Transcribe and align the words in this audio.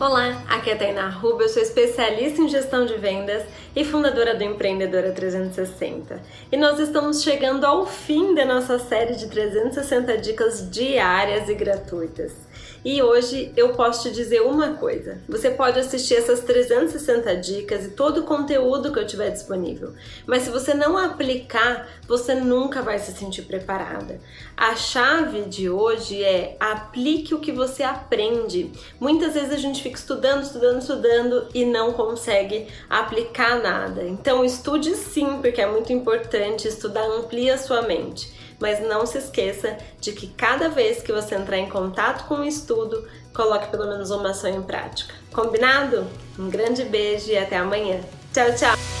Olá, 0.00 0.42
aqui 0.48 0.70
é 0.70 0.72
a 0.72 0.78
Tainá 0.78 1.10
Ruba, 1.10 1.42
eu 1.42 1.48
sou 1.50 1.62
especialista 1.62 2.40
em 2.40 2.48
gestão 2.48 2.86
de 2.86 2.96
vendas 2.96 3.42
e 3.76 3.84
fundadora 3.84 4.34
do 4.34 4.42
Empreendedora 4.42 5.12
360. 5.12 6.22
E 6.50 6.56
nós 6.56 6.80
estamos 6.80 7.22
chegando 7.22 7.66
ao 7.66 7.84
fim 7.84 8.34
da 8.34 8.46
nossa 8.46 8.78
série 8.78 9.14
de 9.14 9.28
360 9.28 10.16
dicas 10.16 10.70
diárias 10.70 11.50
e 11.50 11.54
gratuitas. 11.54 12.32
E 12.84 13.02
hoje 13.02 13.52
eu 13.56 13.70
posso 13.70 14.08
te 14.08 14.14
dizer 14.14 14.40
uma 14.40 14.74
coisa: 14.74 15.18
você 15.28 15.50
pode 15.50 15.78
assistir 15.78 16.14
essas 16.14 16.40
360 16.40 17.36
dicas 17.36 17.84
e 17.84 17.90
todo 17.90 18.20
o 18.20 18.24
conteúdo 18.24 18.92
que 18.92 18.98
eu 18.98 19.06
tiver 19.06 19.30
disponível, 19.30 19.92
mas 20.26 20.44
se 20.44 20.50
você 20.50 20.72
não 20.72 20.96
aplicar, 20.96 21.88
você 22.06 22.34
nunca 22.34 22.82
vai 22.82 22.98
se 22.98 23.12
sentir 23.12 23.42
preparada. 23.42 24.20
A 24.56 24.74
chave 24.74 25.42
de 25.42 25.68
hoje 25.68 26.22
é 26.22 26.56
aplique 26.58 27.34
o 27.34 27.40
que 27.40 27.52
você 27.52 27.82
aprende. 27.82 28.72
Muitas 28.98 29.34
vezes 29.34 29.52
a 29.52 29.58
gente 29.58 29.82
fica 29.82 29.96
estudando, 29.96 30.42
estudando, 30.42 30.80
estudando 30.80 31.48
e 31.54 31.64
não 31.64 31.92
consegue 31.92 32.66
aplicar 32.88 33.60
nada. 33.62 34.02
Então 34.04 34.44
estude 34.44 34.94
sim, 34.94 35.38
porque 35.40 35.60
é 35.60 35.66
muito 35.66 35.92
importante 35.92 36.66
estudar, 36.66 37.04
amplia 37.04 37.54
a 37.54 37.58
sua 37.58 37.82
mente 37.82 38.40
mas 38.60 38.80
não 38.80 39.06
se 39.06 39.18
esqueça 39.18 39.76
de 40.00 40.12
que 40.12 40.28
cada 40.28 40.68
vez 40.68 41.02
que 41.02 41.12
você 41.12 41.34
entrar 41.34 41.58
em 41.58 41.68
contato 41.68 42.28
com 42.28 42.36
o 42.36 42.44
estudo, 42.44 43.08
coloque 43.34 43.68
pelo 43.70 43.86
menos 43.88 44.10
uma 44.10 44.30
ação 44.30 44.50
em 44.50 44.62
prática. 44.62 45.14
Combinado? 45.32 46.06
Um 46.38 46.50
grande 46.50 46.84
beijo 46.84 47.30
e 47.30 47.38
até 47.38 47.56
amanhã. 47.56 48.00
Tchau, 48.32 48.54
tchau! 48.54 48.99